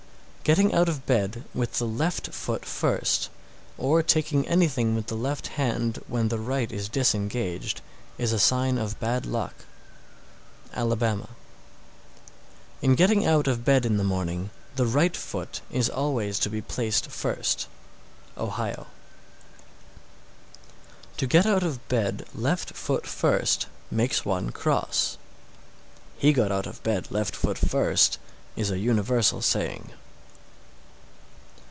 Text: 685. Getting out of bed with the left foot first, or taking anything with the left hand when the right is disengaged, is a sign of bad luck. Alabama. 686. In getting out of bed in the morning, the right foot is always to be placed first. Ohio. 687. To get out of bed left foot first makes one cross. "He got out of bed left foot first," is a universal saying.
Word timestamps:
685. 0.43 0.69
Getting 0.69 0.79
out 0.79 0.89
of 0.89 1.05
bed 1.05 1.43
with 1.53 1.73
the 1.73 1.85
left 1.87 2.29
foot 2.33 2.65
first, 2.65 3.29
or 3.77 4.01
taking 4.03 4.45
anything 4.49 4.95
with 4.95 5.05
the 5.05 5.15
left 5.15 5.47
hand 5.49 5.99
when 6.09 6.27
the 6.27 6.39
right 6.39 6.69
is 6.73 6.89
disengaged, 6.89 7.79
is 8.17 8.33
a 8.33 8.39
sign 8.39 8.77
of 8.77 8.99
bad 8.99 9.25
luck. 9.25 9.53
Alabama. 10.73 11.29
686. 12.81 12.81
In 12.81 12.95
getting 12.95 13.25
out 13.25 13.47
of 13.47 13.63
bed 13.63 13.85
in 13.85 13.95
the 13.97 14.03
morning, 14.03 14.49
the 14.75 14.85
right 14.87 15.15
foot 15.15 15.61
is 15.71 15.89
always 15.89 16.37
to 16.39 16.49
be 16.49 16.59
placed 16.59 17.09
first. 17.11 17.67
Ohio. 18.37 18.87
687. 21.17 21.17
To 21.17 21.27
get 21.27 21.45
out 21.45 21.63
of 21.63 21.87
bed 21.87 22.25
left 22.35 22.71
foot 22.73 23.05
first 23.07 23.67
makes 23.91 24.25
one 24.25 24.49
cross. 24.51 25.17
"He 26.17 26.33
got 26.33 26.51
out 26.51 26.65
of 26.67 26.81
bed 26.83 27.09
left 27.11 27.37
foot 27.37 27.59
first," 27.59 28.17
is 28.57 28.69
a 28.69 28.79
universal 28.79 29.41
saying. 29.41 29.91